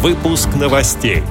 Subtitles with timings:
[0.00, 1.24] Выпуск новостей.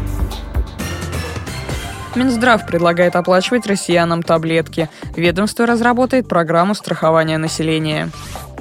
[2.15, 4.89] Минздрав предлагает оплачивать россиянам таблетки.
[5.15, 8.09] Ведомство разработает программу страхования населения.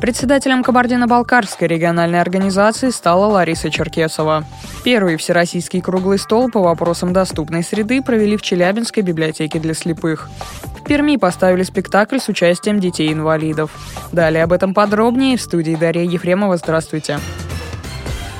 [0.01, 4.45] Председателем Кабардино-Балкарской региональной организации стала Лариса Черкесова.
[4.85, 10.31] Первый всероссийский круглый стол по вопросам доступной среды провели в Челябинской библиотеке для слепых.
[10.79, 13.73] В Перми поставили спектакль с участием детей-инвалидов.
[14.13, 16.59] Далее об этом подробнее в студии Дарья Ефремова.
[16.59, 17.19] Здравствуйте.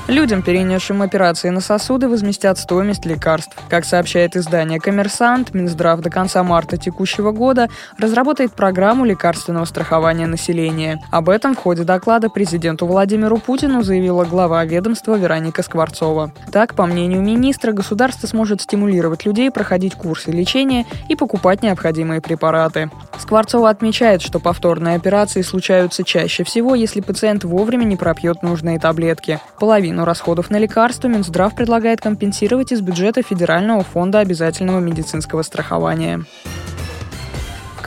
[0.07, 3.57] Людям, перенесшим операции на сосуды, возместят стоимость лекарств.
[3.67, 7.67] Как сообщает издание «Коммерсант», Минздрав до конца марта текущего года
[7.97, 11.01] разработает программу лекарственного страхования населения.
[11.11, 16.31] Об этом в ходе доклада президенту Владимиру Путину заявила глава ведомства Вероника Скворцова.
[16.53, 22.89] Так, по мнению министра, государство сможет стимулировать людей проходить курсы лечения и покупать необходимые препараты.
[23.19, 29.41] Скворцова отмечает, что повторные операции случаются чаще всего, если пациент вовремя не пропьет нужные таблетки.
[29.59, 36.23] Половину Половину расходов на лекарства Минздрав предлагает компенсировать из бюджета Федерального фонда обязательного медицинского страхования.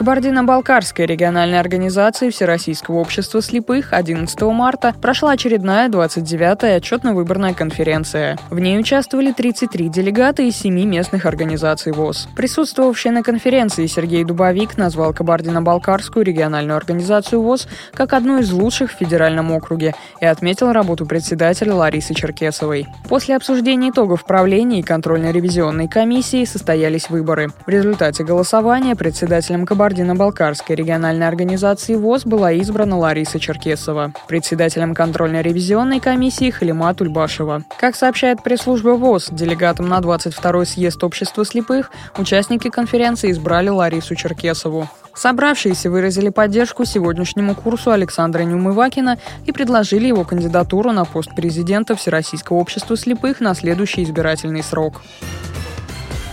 [0.00, 8.38] Кабардино-Балкарской региональной организации Всероссийского общества слепых 11 марта прошла очередная 29-я отчетно-выборная конференция.
[8.48, 12.30] В ней участвовали 33 делегата из семи местных организаций ВОЗ.
[12.34, 18.96] Присутствовавший на конференции Сергей Дубовик назвал Кабардино-Балкарскую региональную организацию ВОЗ как одну из лучших в
[18.96, 22.86] федеральном округе и отметил работу председателя Ларисы Черкесовой.
[23.06, 27.50] После обсуждения итогов правления и контрольно-ревизионной комиссии состоялись выборы.
[27.66, 35.98] В результате голосования председателем Кабардино Кабардино-Балкарской региональной организации ВОЗ была избрана Лариса Черкесова, председателем контрольно-ревизионной
[35.98, 37.64] комиссии Халима Тульбашева.
[37.76, 44.88] Как сообщает пресс-служба ВОЗ, делегатом на 22-й съезд общества слепых участники конференции избрали Ларису Черкесову.
[45.12, 52.58] Собравшиеся выразили поддержку сегодняшнему курсу Александра Неумывакина и предложили его кандидатуру на пост президента Всероссийского
[52.58, 55.02] общества слепых на следующий избирательный срок.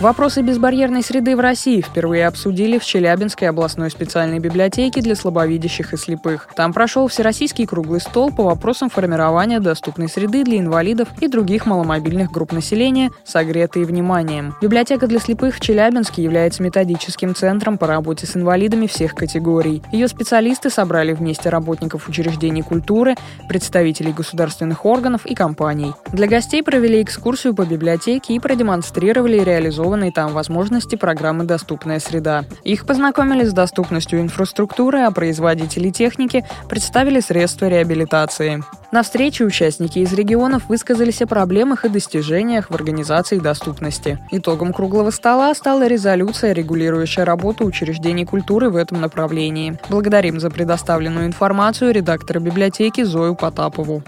[0.00, 5.96] Вопросы безбарьерной среды в России впервые обсудили в Челябинской областной специальной библиотеке для слабовидящих и
[5.96, 6.48] слепых.
[6.54, 12.30] Там прошел всероссийский круглый стол по вопросам формирования доступной среды для инвалидов и других маломобильных
[12.30, 14.54] групп населения, согретые вниманием.
[14.62, 19.82] Библиотека для слепых в Челябинске является методическим центром по работе с инвалидами всех категорий.
[19.90, 23.16] Ее специалисты собрали вместе работников учреждений культуры,
[23.48, 25.92] представителей государственных органов и компаний.
[26.12, 32.44] Для гостей провели экскурсию по библиотеке и продемонстрировали реализованные реализованные там возможности программы «Доступная среда».
[32.64, 38.62] Их познакомили с доступностью инфраструктуры, а производители техники представили средства реабилитации.
[38.92, 44.18] На встрече участники из регионов высказались о проблемах и достижениях в организации доступности.
[44.30, 49.78] Итогом круглого стола стала резолюция, регулирующая работу учреждений культуры в этом направлении.
[49.88, 54.02] Благодарим за предоставленную информацию редактора библиотеки Зою Потапову.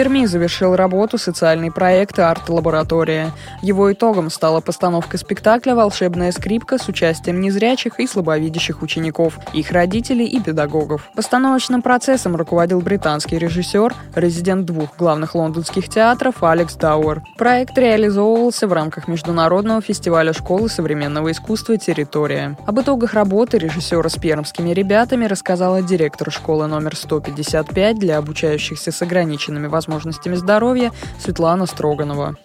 [0.00, 3.32] Перми завершил работу социальный проект «Арт-лаборатория».
[3.60, 10.24] Его итогом стала постановка спектакля «Волшебная скрипка» с участием незрячих и слабовидящих учеников, их родителей
[10.24, 11.10] и педагогов.
[11.14, 17.22] Постановочным процессом руководил британский режиссер, резидент двух главных лондонских театров Алекс Дауэр.
[17.36, 22.56] Проект реализовывался в рамках Международного фестиваля школы современного искусства «Территория».
[22.66, 29.02] Об итогах работы режиссера с пермскими ребятами рассказала директор школы номер 155 для обучающихся с
[29.02, 32.36] ограниченными возможностями возможностями здоровья Светлана Строганова.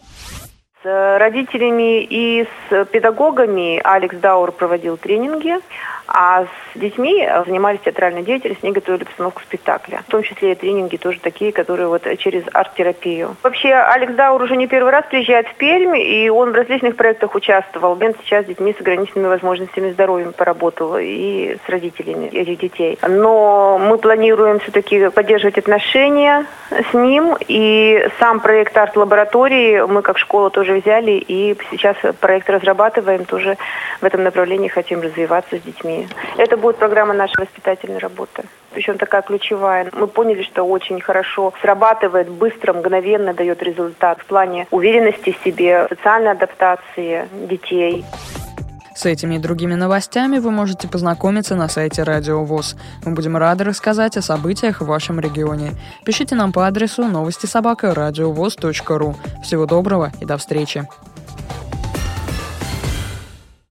[0.83, 5.55] С родителями и с педагогами Алекс Даур проводил тренинги.
[6.07, 10.03] А с детьми занимались театральной деятельностью, они готовили постановку спектакля.
[10.07, 13.35] В том числе и тренинги тоже такие, которые вот через арт-терапию.
[13.43, 17.33] Вообще, Алекс Даур уже не первый раз приезжает в Пермь, и он в различных проектах
[17.35, 17.95] участвовал.
[17.95, 22.99] Бен сейчас с детьми с ограниченными возможностями здоровья поработал и с родителями этих детей.
[23.07, 30.49] Но мы планируем все-таки поддерживать отношения с ним, и сам проект арт-лаборатории мы как школа
[30.49, 33.57] тоже взяли, и сейчас проект разрабатываем, тоже
[34.01, 36.07] в этом направлении хотим развиваться с детьми детьми.
[36.37, 38.43] Это будет программа нашей воспитательной работы.
[38.73, 39.89] Причем такая ключевая.
[39.93, 45.87] Мы поняли, что очень хорошо срабатывает, быстро, мгновенно дает результат в плане уверенности в себе,
[45.89, 48.03] социальной адаптации детей.
[48.95, 52.77] С этими и другими новостями вы можете познакомиться на сайте Радио ВОЗ.
[53.05, 55.71] Мы будем рады рассказать о событиях в вашем регионе.
[56.05, 59.15] Пишите нам по адресу новости собака ру.
[59.43, 60.87] Всего доброго и до встречи.